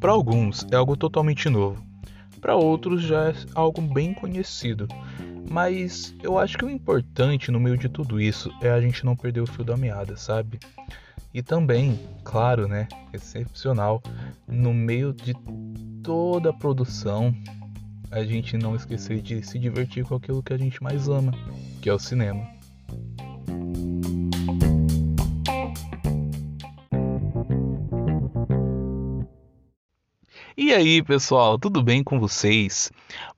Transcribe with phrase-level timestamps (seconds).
[0.00, 1.84] Para alguns é algo totalmente novo,
[2.40, 4.88] para outros já é algo bem conhecido.
[5.50, 9.16] Mas eu acho que o importante no meio de tudo isso é a gente não
[9.16, 10.60] perder o fio da meada, sabe?
[11.34, 14.02] E também, claro, né, excepcional,
[14.46, 15.34] no meio de
[16.02, 17.34] toda a produção,
[18.10, 21.32] a gente não esquecer de se divertir com aquilo que a gente mais ama,
[21.80, 22.48] que é o cinema.
[30.70, 32.92] E aí, pessoal, tudo bem com vocês?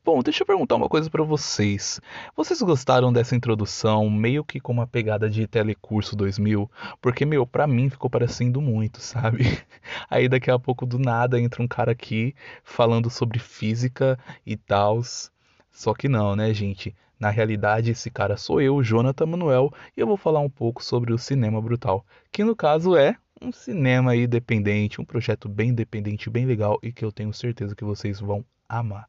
[0.05, 1.99] Bom, deixa eu perguntar uma coisa para vocês.
[2.37, 6.71] Vocês gostaram dessa introdução, meio que com uma pegada de Telecurso 2000?
[7.01, 9.45] Porque, meu, pra mim ficou parecendo muito, sabe?
[10.11, 15.33] Aí daqui a pouco do nada entra um cara aqui falando sobre física e tals.
[15.71, 16.95] Só que não, né, gente?
[17.19, 21.15] Na realidade, esse cara sou eu, Jonathan Manuel, e eu vou falar um pouco sobre
[21.15, 26.30] o cinema brutal, que no caso é um cinema aí dependente, um projeto bem independente,
[26.30, 29.09] bem legal e que eu tenho certeza que vocês vão amar.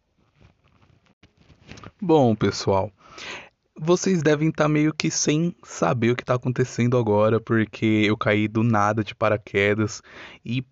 [2.01, 2.91] Bom, pessoal,
[3.79, 8.17] vocês devem estar tá meio que sem saber o que está acontecendo agora, porque eu
[8.17, 10.01] caí do nada de paraquedas
[10.43, 10.63] e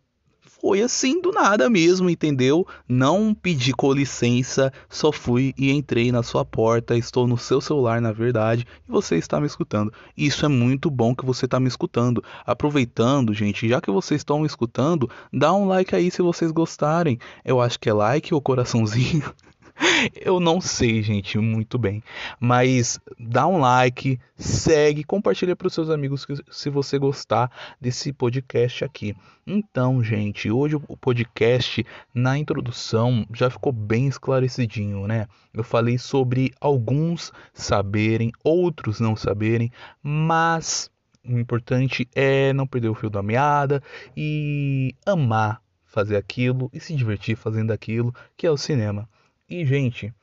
[0.62, 2.68] foi assim do nada mesmo, entendeu?
[2.88, 6.96] Não pedi com licença, só fui e entrei na sua porta.
[6.96, 9.92] Estou no seu celular, na verdade, e você está me escutando.
[10.16, 12.24] Isso é muito bom que você está me escutando.
[12.46, 17.18] Aproveitando, gente, já que vocês estão me escutando, dá um like aí se vocês gostarem.
[17.44, 19.34] Eu acho que é like ou coraçãozinho.
[20.20, 22.04] Eu não sei, gente, muito bem.
[22.40, 28.84] Mas dá um like, segue, compartilha para os seus amigos se você gostar desse podcast
[28.84, 29.16] aqui.
[29.46, 35.28] Então, gente, hoje o podcast na introdução já ficou bem esclarecidinho, né?
[35.54, 40.90] Eu falei sobre alguns saberem, outros não saberem, mas
[41.24, 43.82] o importante é não perder o fio da meada
[44.16, 45.62] e amar
[45.92, 49.08] fazer aquilo e se divertir fazendo aquilo que é o cinema.
[49.52, 50.14] E, gente,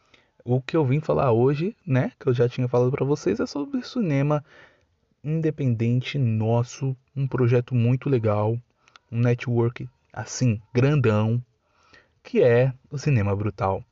[0.43, 3.45] o que eu vim falar hoje, né, que eu já tinha falado para vocês, é
[3.45, 4.43] sobre cinema
[5.23, 8.59] independente nosso, um projeto muito legal,
[9.13, 11.45] um network assim, grandão,
[12.23, 13.85] que é o Cinema Brutal.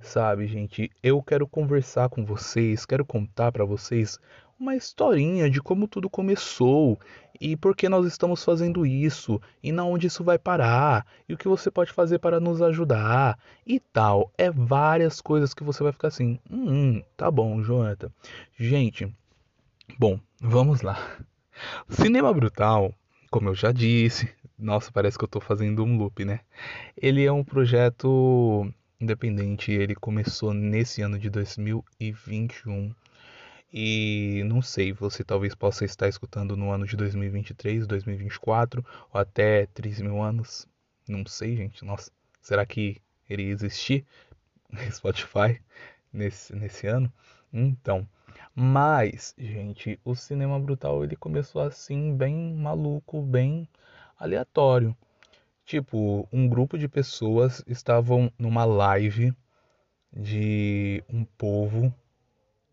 [0.00, 4.18] Sabe, gente, eu quero conversar com vocês, quero contar para vocês
[4.60, 7.00] uma historinha de como tudo começou
[7.40, 11.38] e por que nós estamos fazendo isso e na onde isso vai parar e o
[11.38, 14.30] que você pode fazer para nos ajudar e tal.
[14.36, 18.12] É várias coisas que você vai ficar assim, hum, tá bom, Jonathan.
[18.58, 19.10] Gente,
[19.98, 20.98] bom, vamos lá.
[21.88, 22.94] Cinema Brutal,
[23.30, 26.40] como eu já disse, nossa, parece que eu tô fazendo um loop, né?
[26.94, 32.92] Ele é um projeto independente, ele começou nesse ano de 2021
[33.72, 39.66] e não sei, você talvez possa estar escutando no ano de 2023, 2024 ou até
[39.66, 40.66] 3 mil anos.
[41.08, 41.84] Não sei, gente.
[41.84, 42.10] Nossa,
[42.40, 44.04] será que ele existir
[44.90, 45.60] Spotify
[46.12, 47.12] nesse, nesse ano?
[47.52, 48.08] Então,
[48.54, 53.68] mas, gente, o cinema brutal ele começou assim, bem maluco, bem
[54.18, 54.96] aleatório.
[55.64, 59.32] Tipo, um grupo de pessoas estavam numa live
[60.12, 61.94] de um povo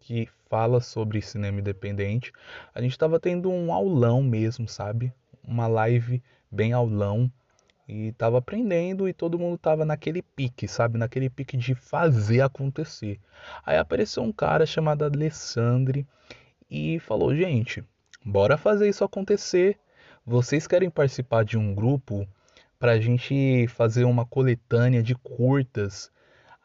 [0.08, 2.32] que fala sobre cinema independente.
[2.74, 5.12] A gente estava tendo um aulão mesmo, sabe?
[5.44, 7.30] Uma live bem aulão
[7.86, 10.98] e tava aprendendo e todo mundo tava naquele pique, sabe?
[10.98, 13.20] Naquele pique de fazer acontecer.
[13.66, 16.08] Aí apareceu um cara chamado Alessandre
[16.72, 17.84] e falou: "Gente,
[18.24, 19.78] bora fazer isso acontecer.
[20.26, 22.26] Vocês querem participar de um grupo
[22.80, 26.10] pra gente fazer uma coletânea de curtas?"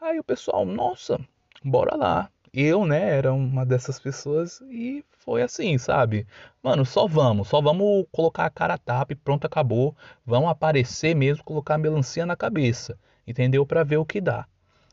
[0.01, 1.19] Aí o pessoal: "Nossa,
[1.65, 6.27] bora lá." Eu, né, era uma dessas pessoas e foi assim, sabe?
[6.63, 9.97] Mano, só vamos, só vamos colocar a cara a tapa e pronto, acabou.
[10.25, 13.65] Vamos aparecer mesmo, colocar a melancia na cabeça, entendeu?
[13.65, 14.47] Para ver o que dá.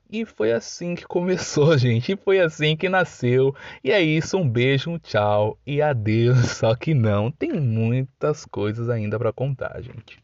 [0.09, 2.14] E foi assim que começou, gente.
[2.14, 3.56] E foi assim que nasceu.
[3.84, 6.52] E é isso, um beijo, um tchau e adeus.
[6.58, 10.17] Só que não, tem muitas coisas ainda para contar, gente.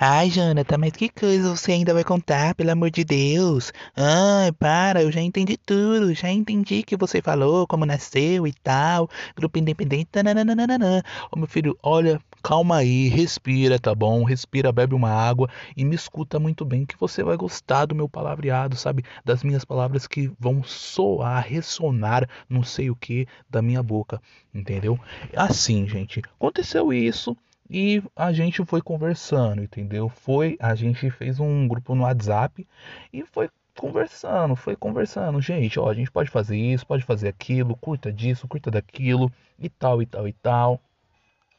[0.00, 3.72] Ai, Jonathan, mas que coisa você ainda vai contar, pelo amor de Deus?
[3.96, 9.08] Ai, para, eu já entendi tudo, já entendi que você falou, como nasceu e tal,
[9.36, 11.02] grupo independente, tananana.
[11.30, 14.24] Ô meu filho, olha, calma aí, respira, tá bom?
[14.24, 18.08] Respira, bebe uma água e me escuta muito bem, que você vai gostar do meu
[18.08, 19.04] palavreado, sabe?
[19.24, 24.20] Das minhas palavras que vão soar, ressonar, não sei o que, da minha boca,
[24.54, 24.98] entendeu?
[25.34, 27.36] Assim, gente, aconteceu isso.
[27.68, 30.08] E a gente foi conversando, entendeu?
[30.08, 32.66] Foi, a gente fez um grupo no WhatsApp
[33.12, 37.76] e foi conversando, foi conversando, gente, ó, a gente pode fazer isso, pode fazer aquilo,
[37.76, 40.80] curta disso, curta daquilo, e tal, e tal, e tal.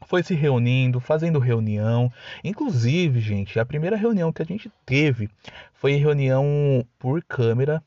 [0.06, 2.12] Foi se reunindo, fazendo reunião.
[2.44, 5.30] Inclusive, gente, a primeira reunião que a gente teve
[5.74, 7.84] foi reunião por câmera,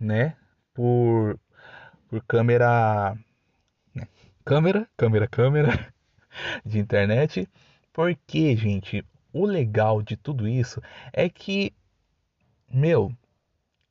[0.00, 0.34] né?
[0.74, 1.38] Por,
[2.08, 3.16] por câmera.
[3.94, 4.06] Né?
[4.44, 5.92] Câmera, câmera, câmera
[6.64, 7.48] de internet.
[7.92, 10.82] Porque, gente, o legal de tudo isso
[11.12, 11.72] é que,
[12.72, 13.12] meu,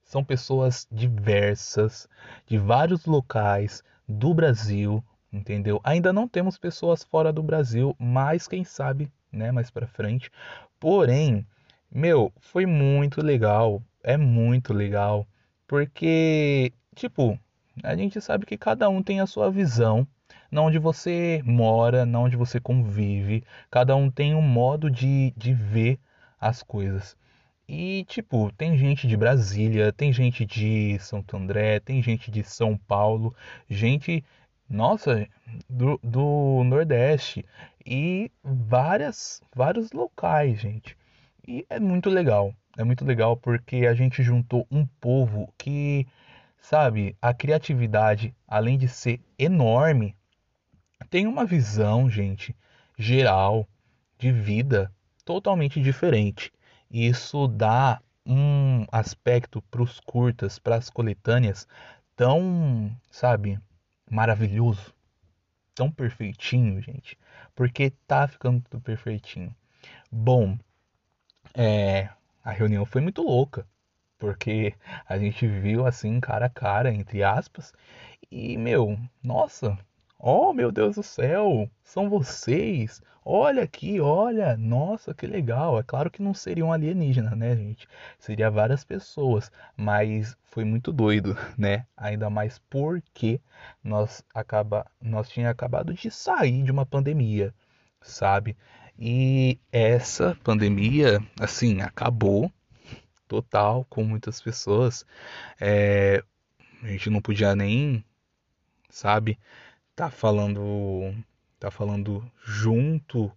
[0.04, 2.08] são pessoas diversas,
[2.46, 5.80] de vários locais do Brasil, entendeu?
[5.84, 10.30] Ainda não temos pessoas fora do Brasil, mas quem sabe, né, mais para frente.
[10.80, 11.46] Porém,
[11.90, 15.26] meu, foi muito legal, é muito legal,
[15.68, 17.40] porque tipo,
[17.84, 20.06] a gente sabe que cada um tem a sua visão,
[20.52, 25.54] não onde você mora, não onde você convive, cada um tem um modo de, de
[25.54, 26.00] ver
[26.40, 27.16] as coisas.
[27.68, 32.76] E, tipo, tem gente de Brasília, tem gente de Santo André, tem gente de São
[32.78, 33.34] Paulo,
[33.70, 34.24] gente,
[34.70, 35.26] nossa,
[35.70, 37.46] do, do Nordeste
[37.86, 40.98] e várias, vários locais, gente.
[41.48, 46.06] E é muito legal, é muito legal porque a gente juntou um povo que,
[46.60, 50.16] sabe, a criatividade, além de ser enorme,
[51.12, 52.56] tem uma visão, gente,
[52.98, 53.68] geral
[54.18, 54.90] de vida
[55.26, 56.54] totalmente diferente.
[56.90, 61.68] E isso dá um aspecto para os curtas, para as coletâneas,
[62.16, 63.60] tão, sabe,
[64.10, 64.94] maravilhoso,
[65.76, 67.18] tão perfeitinho, gente,
[67.54, 69.54] porque tá ficando tudo perfeitinho.
[70.10, 70.58] Bom,
[71.54, 72.10] é,
[72.42, 73.68] a reunião foi muito louca,
[74.18, 74.74] porque
[75.06, 77.74] a gente viu assim cara a cara, entre aspas,
[78.32, 79.78] e meu, nossa,
[80.24, 83.02] Oh, meu Deus do céu, são vocês.
[83.26, 84.56] Olha aqui, olha.
[84.56, 85.80] Nossa, que legal.
[85.80, 87.88] É claro que não seria um alienígena, né, gente?
[88.20, 91.88] Seria várias pessoas, mas foi muito doido, né?
[91.98, 93.42] Ainda mais porque
[93.84, 97.52] nós acaba nós tinha acabado de sair de uma pandemia,
[98.00, 98.56] sabe?
[99.00, 102.52] E essa pandemia, assim, acabou
[103.28, 105.04] total com muitas pessoas.
[105.60, 106.24] É,
[106.84, 108.06] a gente não podia nem,
[108.88, 109.40] sabe?
[109.96, 111.14] Tá falando
[111.60, 113.32] tá falando junto,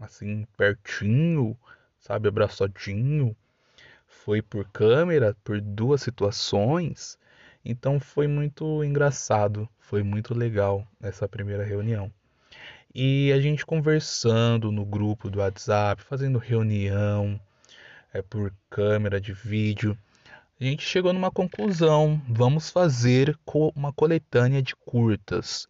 [0.00, 1.56] assim, pertinho,
[2.00, 3.36] sabe, abraçadinho.
[4.06, 7.16] Foi por câmera, por duas situações.
[7.64, 12.12] Então foi muito engraçado, foi muito legal essa primeira reunião.
[12.92, 17.40] E a gente conversando no grupo do WhatsApp, fazendo reunião
[18.12, 19.96] é, por câmera de vídeo
[20.60, 22.20] a gente chegou numa conclusão.
[22.28, 23.36] Vamos fazer
[23.74, 25.66] uma coletânea de curtas.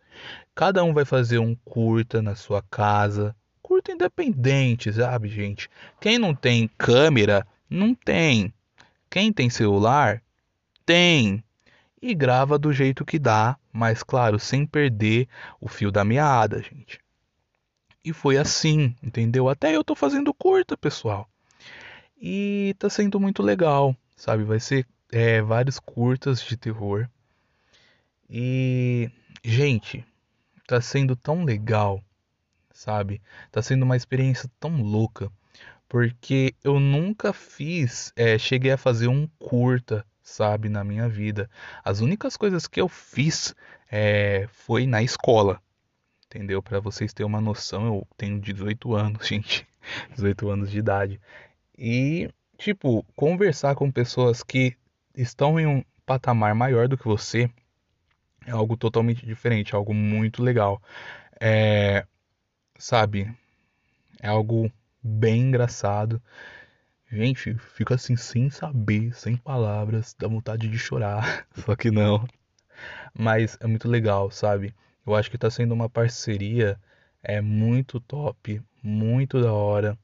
[0.55, 3.35] Cada um vai fazer um curta na sua casa.
[3.63, 5.71] Curta independente, sabe, gente?
[6.01, 8.53] Quem não tem câmera, não tem.
[9.09, 10.23] Quem tem celular,
[10.85, 11.43] tem.
[12.01, 15.29] E grava do jeito que dá, mas claro, sem perder
[15.61, 17.01] o fio da meada, gente.
[18.05, 19.49] E foi assim, entendeu?
[19.49, 21.29] Até eu tô fazendo curta, pessoal.
[22.21, 24.45] E tá sendo muito legal sabe?
[24.45, 27.09] Vai ser é, vários curtas de terror.
[28.31, 29.11] E,
[29.43, 30.07] gente,
[30.65, 32.01] tá sendo tão legal,
[32.71, 33.21] sabe?
[33.51, 35.29] Tá sendo uma experiência tão louca.
[35.89, 41.51] Porque eu nunca fiz, é, cheguei a fazer um curta, sabe, na minha vida.
[41.85, 43.53] As únicas coisas que eu fiz
[43.91, 45.61] é, foi na escola,
[46.27, 46.63] entendeu?
[46.63, 49.67] Para vocês terem uma noção, eu tenho 18 anos, gente,
[50.13, 51.21] 18 anos de idade.
[51.77, 52.31] E
[52.63, 54.77] Tipo, conversar com pessoas que
[55.17, 57.51] estão em um patamar maior do que você
[58.47, 60.81] é algo totalmente diferente, é algo muito legal.
[61.41, 62.07] É,
[62.79, 63.37] sabe,
[64.21, 64.71] é algo
[65.03, 66.23] bem engraçado.
[67.11, 72.29] Gente, fica assim sem saber, sem palavras, dá vontade de chorar, só que não.
[73.13, 74.73] Mas é muito legal, sabe?
[75.05, 76.79] Eu acho que tá sendo uma parceria
[77.25, 79.99] é muito top, muito da hora.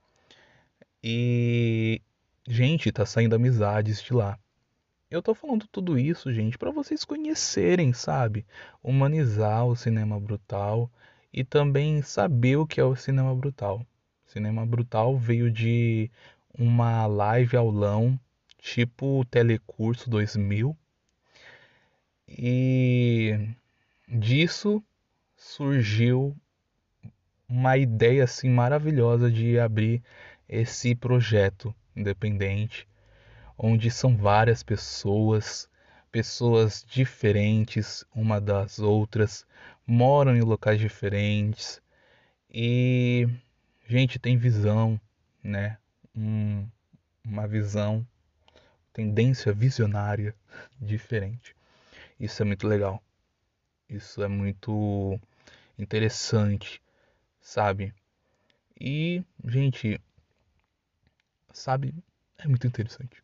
[1.02, 2.02] E
[2.50, 4.38] Gente, tá saindo amizades de lá.
[5.10, 8.46] Eu tô falando tudo isso, gente, para vocês conhecerem, sabe?
[8.82, 10.90] Humanizar o cinema brutal
[11.30, 13.86] e também saber o que é o cinema brutal.
[14.24, 16.10] cinema brutal veio de
[16.58, 18.18] uma live aulão
[18.56, 20.74] tipo Telecurso 2000
[22.26, 23.46] e
[24.08, 24.82] disso
[25.36, 26.34] surgiu
[27.46, 30.02] uma ideia assim maravilhosa de abrir
[30.48, 32.86] esse projeto independente,
[33.56, 35.68] onde são várias pessoas,
[36.12, 39.46] pessoas diferentes uma das outras,
[39.86, 41.82] moram em locais diferentes
[42.50, 43.28] e
[43.86, 45.00] gente tem visão,
[45.42, 45.78] né?
[46.14, 46.66] Um,
[47.24, 48.06] uma visão
[48.92, 50.34] tendência visionária
[50.80, 51.54] diferente.
[52.18, 53.02] Isso é muito legal.
[53.88, 55.18] Isso é muito
[55.78, 56.82] interessante,
[57.40, 57.94] sabe?
[58.78, 60.00] E, gente,
[61.52, 61.94] sabe,
[62.38, 63.22] é muito interessante.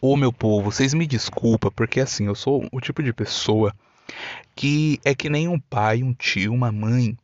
[0.00, 3.74] Ô meu povo, vocês me desculpa, porque assim, eu sou o tipo de pessoa
[4.54, 7.16] que é que nem um pai, um tio, uma mãe,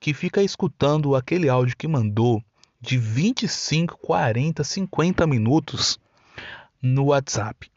[0.00, 2.42] que fica escutando aquele áudio que mandou
[2.80, 5.98] de 25, 40, 50 minutos
[6.80, 7.71] no WhatsApp.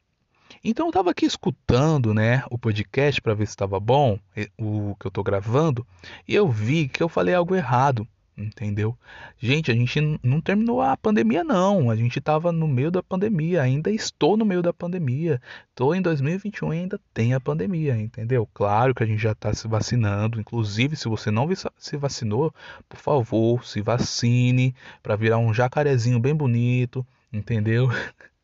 [0.67, 4.17] Então eu estava aqui escutando, né, o podcast para ver se estava bom,
[4.57, 5.85] o que eu estou gravando,
[6.27, 8.07] e eu vi que eu falei algo errado
[8.37, 8.97] entendeu?
[9.39, 13.61] Gente, a gente não terminou a pandemia não, a gente estava no meio da pandemia,
[13.61, 18.49] ainda estou no meio da pandemia, estou em 2021 e ainda tem a pandemia, entendeu?
[18.53, 22.53] Claro que a gente já está se vacinando, inclusive se você não se vacinou,
[22.89, 27.87] por favor, se vacine para virar um jacarezinho bem bonito, entendeu?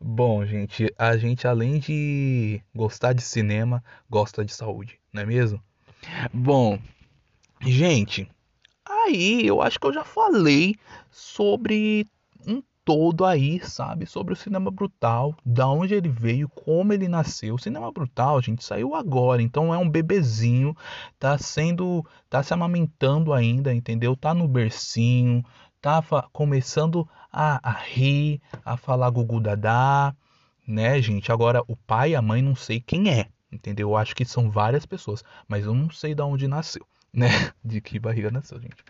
[0.00, 5.62] Bom, gente, a gente além de gostar de cinema, gosta de saúde, não é mesmo?
[6.32, 6.78] Bom,
[7.62, 8.28] gente,
[8.88, 10.76] Aí eu acho que eu já falei
[11.10, 12.06] sobre
[12.46, 14.06] um todo aí, sabe?
[14.06, 17.56] Sobre o cinema brutal, da onde ele veio, como ele nasceu.
[17.56, 20.76] O cinema brutal, gente, saiu agora, então é um bebezinho,
[21.18, 24.14] tá sendo, tá se amamentando ainda, entendeu?
[24.14, 25.44] Tá no bercinho,
[25.86, 30.14] tá começando a, a rir, a falar gugu dadá,
[30.66, 31.30] né, gente?
[31.30, 33.90] Agora o pai e a mãe não sei quem é, entendeu?
[33.90, 37.28] Eu acho que são várias pessoas, mas eu não sei de onde nasceu né?
[37.64, 38.84] De que barriga nasceu, gente.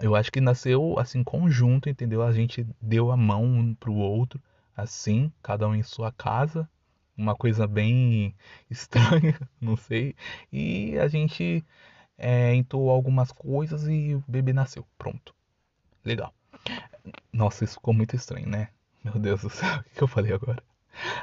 [0.00, 2.22] Eu acho que nasceu assim conjunto, entendeu?
[2.22, 4.40] A gente deu a mão um pro outro,
[4.76, 6.68] assim, cada um em sua casa,
[7.16, 8.34] uma coisa bem
[8.70, 10.14] estranha, não sei.
[10.52, 11.64] E a gente
[12.18, 14.86] é, entoou algumas coisas e o bebê nasceu.
[14.98, 15.34] Pronto.
[16.04, 16.32] Legal.
[17.32, 18.68] Nossa, isso ficou muito estranho, né?
[19.02, 20.62] Meu Deus do céu, o que eu falei agora?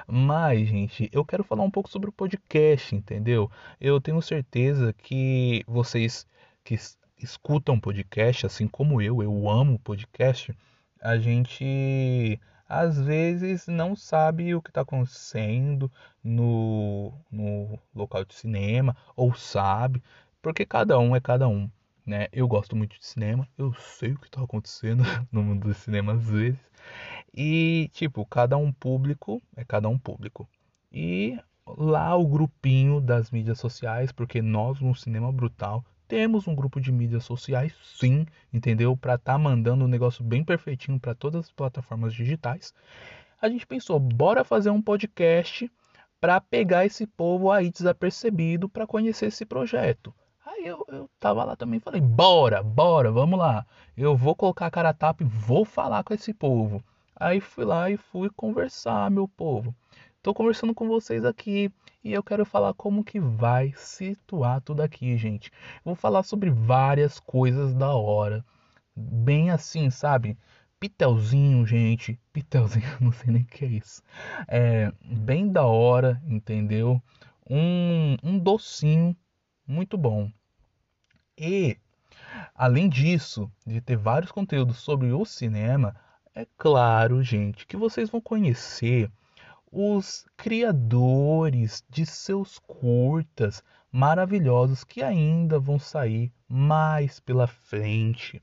[0.08, 3.50] Mas, gente, eu quero falar um pouco sobre o podcast, entendeu?
[3.80, 6.28] Eu tenho certeza que vocês
[6.64, 6.78] que
[7.18, 10.56] escutam podcast, assim como eu, eu amo podcast,
[11.02, 15.92] a gente às vezes não sabe o que está acontecendo
[16.24, 20.02] no, no local de cinema, ou sabe,
[20.42, 21.70] porque cada um é cada um.
[22.06, 22.28] Né?
[22.32, 26.14] Eu gosto muito de cinema, eu sei o que está acontecendo no mundo do cinema
[26.14, 26.60] às vezes.
[27.34, 30.50] E, tipo, cada um público é cada um público.
[30.92, 36.82] E lá o grupinho das mídias sociais, porque nós no Cinema Brutal temos um grupo
[36.82, 38.98] de mídias sociais, sim, entendeu?
[38.98, 42.74] Para tá mandando um negócio bem perfeitinho para todas as plataformas digitais.
[43.42, 45.72] A gente pensou, bora fazer um podcast
[46.20, 50.14] para pegar esse povo aí desapercebido para conhecer esse projeto.
[50.44, 53.66] Aí eu, eu tava lá também falei, bora, bora, vamos lá.
[53.96, 56.84] Eu vou colocar a cara a tapa e vou falar com esse povo.
[57.16, 59.76] Aí fui lá e fui conversar, meu povo.
[60.24, 61.72] Tô conversando com vocês aqui
[62.04, 65.52] e eu quero falar como que vai situar tudo aqui, gente.
[65.86, 68.44] Vou falar sobre várias coisas da hora.
[68.96, 70.36] Bem assim, sabe?
[70.80, 72.20] Pitelzinho, gente.
[72.34, 74.02] Pitelzinho, não sei nem o que é isso.
[74.48, 77.00] É bem da hora, entendeu?
[77.48, 79.16] Um, um docinho
[79.68, 80.32] muito bom.
[81.38, 81.78] E,
[82.54, 85.96] além disso, de ter vários conteúdos sobre o cinema,
[86.34, 89.12] é claro, gente, que vocês vão conhecer
[89.72, 98.42] os criadores de seus curtas maravilhosos que ainda vão sair mais pela frente.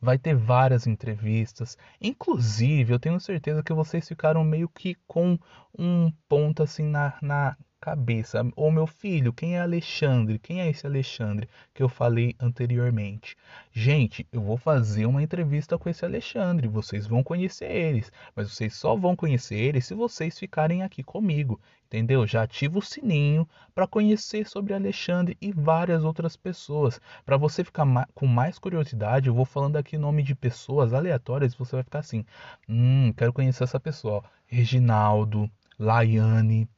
[0.00, 1.78] Vai ter várias entrevistas.
[2.00, 5.38] Inclusive, eu tenho certeza que vocês ficaram meio que com
[5.78, 8.46] um ponto assim na, na cabeça.
[8.54, 10.38] Ô meu filho, quem é Alexandre?
[10.38, 13.36] Quem é esse Alexandre que eu falei anteriormente?
[13.72, 16.68] Gente, eu vou fazer uma entrevista com esse Alexandre.
[16.68, 21.60] Vocês vão conhecer eles, mas vocês só vão conhecer eles se vocês ficarem aqui comigo.
[21.86, 22.24] Entendeu?
[22.24, 27.00] Já ativa o sininho para conhecer sobre Alexandre e várias outras pessoas.
[27.26, 27.84] Para você ficar
[28.14, 31.98] com mais curiosidade, eu vou falando aqui nome de pessoas aleatórias e você vai ficar
[31.98, 32.24] assim:
[32.68, 34.22] "Hum, quero conhecer essa pessoa".
[34.46, 36.68] Reginaldo, Laiane,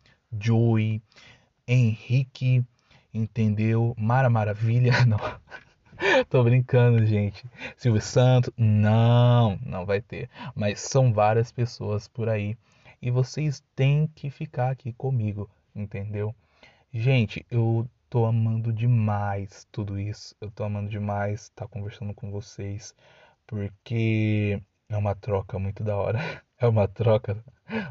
[0.40, 1.02] Joey,
[1.66, 2.64] Henrique,
[3.12, 3.94] entendeu?
[3.98, 5.18] Mara Maravilha, não.
[6.28, 7.44] Tô brincando, gente.
[7.76, 10.28] Silvio Santos, não, não vai ter.
[10.54, 12.56] Mas são várias pessoas por aí.
[13.00, 16.34] E vocês têm que ficar aqui comigo, entendeu?
[16.92, 20.34] Gente, eu tô amando demais tudo isso.
[20.40, 22.94] Eu tô amando demais estar tá conversando com vocês.
[23.46, 26.18] Porque é uma troca muito da hora.
[26.56, 27.36] É uma troca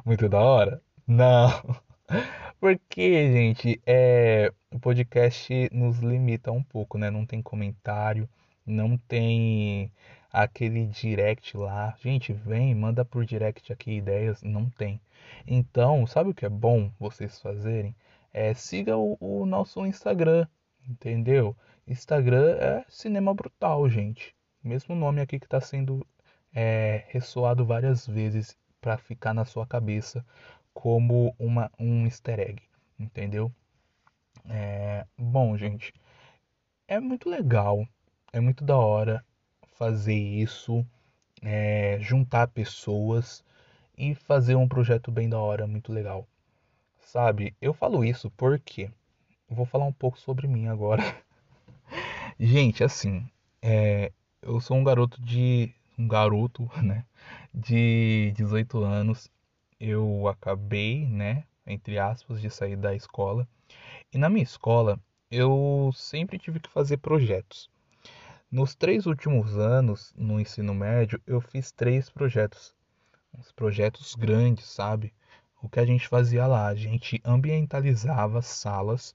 [0.06, 0.82] muito da hora?
[1.06, 1.52] Não.
[2.60, 7.10] Porque, gente, é, o podcast nos limita um pouco, né?
[7.10, 8.30] Não tem comentário,
[8.66, 9.92] não tem
[10.32, 11.96] aquele direct lá.
[12.02, 14.42] Gente, vem, manda por direct aqui ideias.
[14.44, 15.00] Não tem.
[15.48, 17.96] Então, sabe o que é bom vocês fazerem?
[18.34, 20.48] É siga o, o nosso Instagram,
[20.88, 21.56] entendeu?
[21.88, 24.34] Instagram é Cinema Brutal, gente.
[24.64, 26.06] Mesmo nome aqui que está sendo
[26.54, 30.26] é, ressoado várias vezes para ficar na sua cabeça
[30.74, 32.62] como uma, um easter egg,
[33.00, 33.52] entendeu?
[34.50, 35.94] É, bom, gente,
[36.88, 37.88] é muito legal,
[38.32, 39.24] é muito da hora
[39.78, 40.86] fazer isso,
[41.42, 43.44] é, juntar pessoas
[43.98, 46.28] e fazer um projeto bem da hora, muito legal.
[47.00, 48.90] Sabe, eu falo isso porque
[49.50, 51.04] vou falar um pouco sobre mim agora.
[52.40, 53.28] Gente, assim,
[53.62, 54.12] é,
[54.42, 55.74] eu sou um garoto de.
[55.98, 57.06] um garoto, né?
[57.54, 59.30] De 18 anos
[59.84, 63.46] eu acabei, né, entre aspas, de sair da escola.
[64.14, 64.98] E na minha escola,
[65.30, 67.70] eu sempre tive que fazer projetos.
[68.50, 72.74] Nos três últimos anos, no ensino médio, eu fiz três projetos.
[73.38, 75.14] Uns projetos grandes, sabe?
[75.62, 76.68] O que a gente fazia lá?
[76.68, 79.14] A gente ambientalizava salas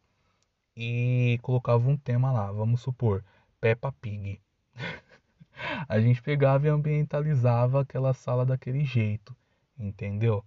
[0.76, 2.52] e colocava um tema lá.
[2.52, 3.24] Vamos supor,
[3.58, 4.38] Peppa Pig.
[5.88, 9.34] a gente pegava e ambientalizava aquela sala daquele jeito,
[9.78, 10.44] entendeu?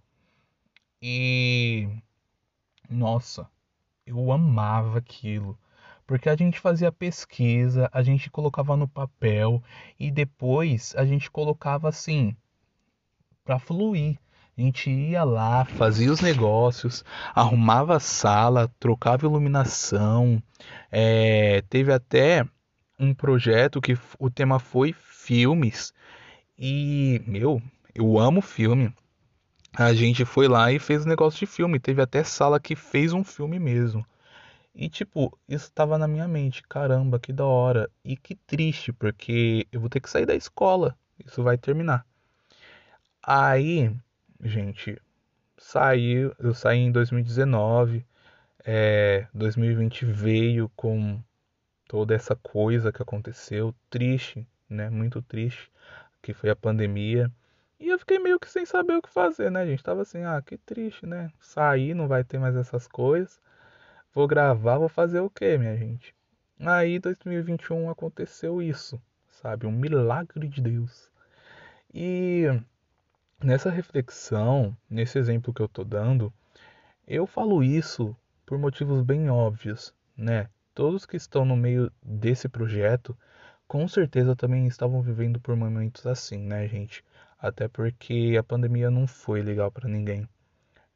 [1.04, 1.88] E
[2.88, 3.48] nossa,
[4.06, 5.58] eu amava aquilo.
[6.06, 9.60] Porque a gente fazia pesquisa, a gente colocava no papel
[9.98, 12.36] e depois a gente colocava assim
[13.44, 14.16] para fluir.
[14.56, 17.04] A gente ia lá, fazia os negócios,
[17.34, 20.40] arrumava a sala, trocava iluminação.
[20.90, 22.46] É, teve até
[22.96, 25.92] um projeto que o tema foi filmes.
[26.56, 27.60] E, meu,
[27.94, 28.92] eu amo filme
[29.72, 31.80] a gente foi lá e fez um negócio de filme.
[31.80, 34.06] Teve até sala que fez um filme mesmo.
[34.74, 36.62] E tipo, isso estava na minha mente.
[36.68, 37.90] Caramba, que da hora.
[38.04, 40.96] E que triste, porque eu vou ter que sair da escola.
[41.24, 42.06] Isso vai terminar.
[43.22, 43.94] Aí,
[44.42, 45.00] gente,
[45.58, 46.34] saiu.
[46.38, 48.04] Eu saí em 2019.
[48.64, 51.22] É, 2020 veio com
[51.88, 53.74] toda essa coisa que aconteceu.
[53.90, 54.90] Triste, né?
[54.90, 55.70] Muito triste.
[56.22, 57.30] Que foi a pandemia.
[57.82, 59.82] E eu fiquei meio que sem saber o que fazer, né, gente?
[59.82, 61.32] Tava assim, ah, que triste, né?
[61.40, 63.40] Sair, não vai ter mais essas coisas.
[64.14, 66.14] Vou gravar, vou fazer o quê, minha gente?
[66.60, 69.66] Aí, 2021 aconteceu isso, sabe?
[69.66, 71.10] Um milagre de Deus.
[71.92, 72.44] E
[73.42, 76.32] nessa reflexão, nesse exemplo que eu tô dando,
[77.04, 78.16] eu falo isso
[78.46, 80.48] por motivos bem óbvios, né?
[80.72, 83.18] Todos que estão no meio desse projeto,
[83.66, 87.02] com certeza também estavam vivendo por momentos assim, né, gente?
[87.42, 90.28] Até porque a pandemia não foi legal para ninguém.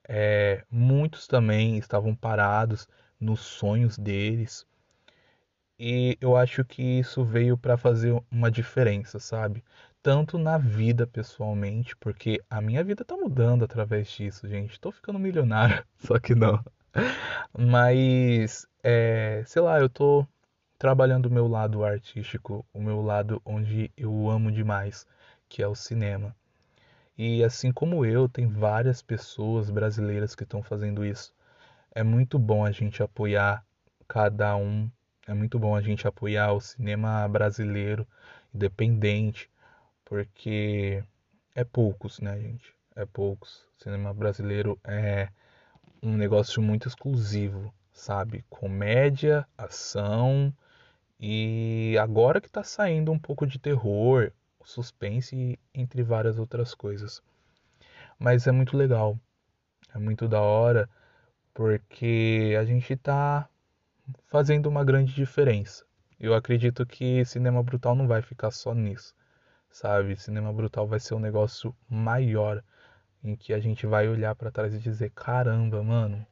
[0.08, 2.88] É, muitos também estavam parados
[3.20, 4.64] nos sonhos deles
[5.78, 9.62] e eu acho que isso veio para fazer uma diferença, sabe?
[10.02, 14.80] Tanto na vida pessoalmente, porque a minha vida tá mudando através disso, gente.
[14.80, 16.64] Tô ficando milionário, só que não.
[17.52, 20.26] Mas, é, sei lá, eu tô
[20.78, 25.06] trabalhando o meu lado artístico, o meu lado onde eu amo demais,
[25.48, 26.34] que é o cinema.
[27.16, 31.34] E assim como eu, tem várias pessoas brasileiras que estão fazendo isso.
[31.94, 33.64] É muito bom a gente apoiar
[34.06, 34.90] cada um,
[35.26, 38.06] é muito bom a gente apoiar o cinema brasileiro
[38.54, 39.50] independente,
[40.04, 41.02] porque
[41.54, 42.74] é poucos, né, gente?
[42.94, 43.66] É poucos.
[43.78, 45.28] O cinema brasileiro é
[46.02, 48.44] um negócio muito exclusivo, sabe?
[48.48, 50.54] Comédia, ação
[51.18, 54.30] e agora que tá saindo um pouco de terror,
[54.66, 57.22] suspense, entre várias outras coisas.
[58.18, 59.18] Mas é muito legal,
[59.94, 60.90] é muito da hora,
[61.54, 63.48] porque a gente está
[64.26, 65.86] fazendo uma grande diferença.
[66.18, 69.14] Eu acredito que Cinema Brutal não vai ficar só nisso,
[69.70, 70.16] sabe?
[70.16, 72.62] Cinema Brutal vai ser um negócio maior,
[73.22, 76.26] em que a gente vai olhar para trás e dizer: caramba, mano,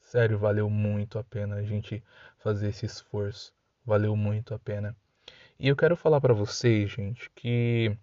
[0.00, 2.04] sério, valeu muito a pena a gente
[2.38, 3.52] fazer esse esforço,
[3.84, 4.96] valeu muito a pena.
[5.62, 7.96] E eu quero falar para vocês, gente, que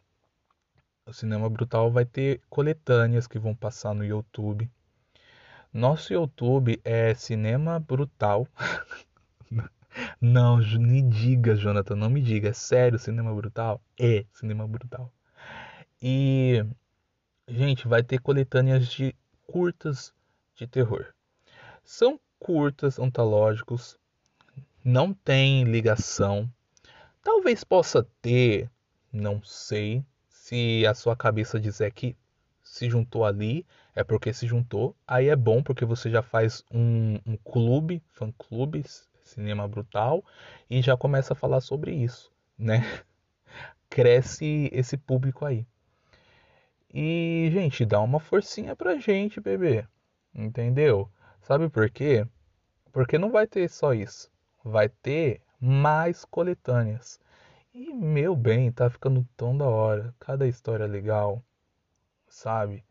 [1.06, 4.72] o Cinema Brutal vai ter coletâneas que vão passar no YouTube.
[5.74, 8.48] Nosso YouTube é Cinema Brutal.
[10.22, 12.48] não, me diga, Jonathan, não me diga.
[12.48, 13.82] É sério, Cinema Brutal?
[14.00, 15.12] É, Cinema Brutal.
[16.02, 16.65] E,
[17.45, 19.13] gente, vai ter coletâneas de
[19.45, 20.13] curtas
[20.56, 21.08] de terror.
[21.84, 24.00] São curtas, antológicos,
[24.82, 26.50] não tem ligação
[27.21, 28.69] Talvez possa ter,
[29.12, 32.15] não sei, se a sua cabeça dizer que
[32.63, 34.95] se juntou ali, é porque se juntou.
[35.08, 38.84] Aí é bom porque você já faz um, um clube, fã-clube,
[39.23, 40.23] cinema brutal,
[40.69, 42.79] e já começa a falar sobre isso, né?
[43.89, 45.65] Cresce esse público aí.
[46.93, 49.86] E, gente, dá uma forcinha pra gente, bebê.
[50.34, 51.10] Entendeu?
[51.41, 52.25] Sabe por quê?
[52.91, 54.32] Porque não vai ter só isso.
[54.63, 57.19] Vai ter mais coletâneas.
[57.74, 60.13] E, meu bem, tá ficando tão da hora.
[60.19, 61.43] Cada história legal,
[62.28, 62.84] sabe?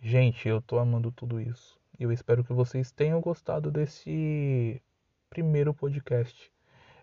[0.00, 1.80] Gente, eu tô amando tudo isso.
[1.98, 4.82] E eu espero que vocês tenham gostado desse
[5.30, 6.52] primeiro podcast.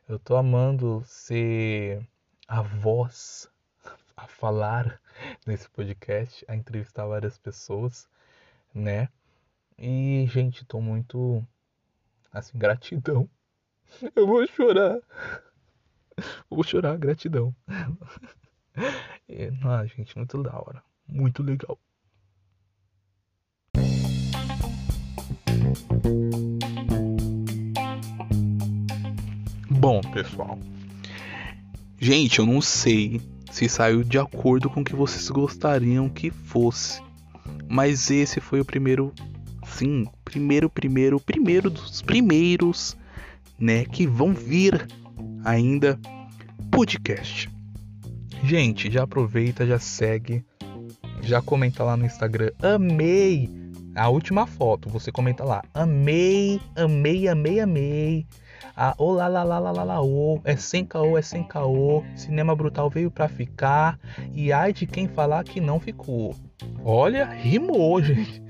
[0.08, 2.06] Eu tô amando ser
[2.48, 3.50] a voz
[4.18, 5.02] a falar
[5.48, 8.10] nesse podcast, a entrevistar várias pessoas,
[8.74, 9.08] né?
[9.78, 11.46] E, gente, tô muito
[12.34, 13.30] assim, gratidão.
[14.16, 15.00] Eu vou chorar.
[16.50, 17.56] Vou chorar, gratidão.
[19.28, 20.82] E, ah, gente, muito da hora.
[21.08, 21.78] Muito legal.
[29.70, 30.60] Bom, pessoal.
[31.98, 33.22] Gente, eu não sei
[33.52, 37.02] se saiu de acordo com o que vocês gostariam que fosse.
[37.68, 39.14] Mas esse foi o primeiro,
[39.66, 42.96] sim, primeiro, primeiro, primeiro dos primeiros,
[43.60, 44.88] né, que vão vir
[45.44, 46.00] ainda
[46.72, 47.50] podcast.
[48.44, 50.46] Gente, já aproveita, já segue,
[51.22, 52.52] já comenta lá no Instagram.
[52.62, 53.50] Amei
[53.96, 55.62] a última foto, você comenta lá.
[55.74, 58.26] Amei, amei, amei, amei.
[58.76, 60.40] Ah, olá, lá, lá, lá, lá, lá, ô.
[60.46, 62.04] É sem caô, é sem caô.
[62.16, 64.00] Cinema brutal veio pra ficar.
[64.34, 66.34] E ai de quem falar que não ficou.
[66.84, 68.42] Olha, rimou, gente.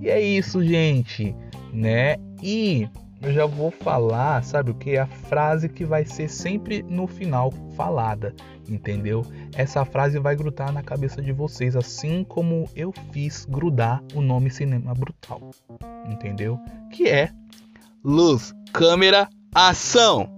[0.00, 1.34] E é isso, gente,
[1.72, 2.16] né?
[2.42, 2.88] E
[3.24, 4.98] eu já vou falar, sabe o que?
[4.98, 8.34] A frase que vai ser sempre no final falada,
[8.68, 9.24] entendeu?
[9.56, 14.50] Essa frase vai grudar na cabeça de vocês, assim como eu fiz grudar o nome
[14.50, 15.50] Cinema Brutal,
[16.06, 16.60] entendeu?
[16.92, 17.30] Que é
[18.04, 20.33] luz, câmera, ação!